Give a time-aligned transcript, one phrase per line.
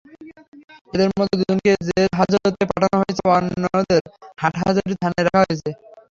[0.93, 4.01] এঁদের মধ্যে দুজনকে জেলহাজতে পাঠানো হয়েছে, অন্যদের
[4.41, 5.69] হাটহাজারী থানায় রাখা হয়েছে।